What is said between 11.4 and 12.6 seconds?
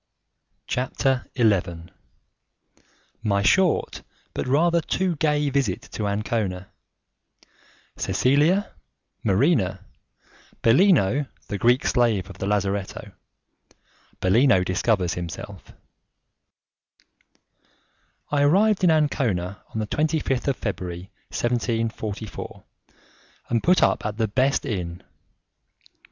the Greek Slave of the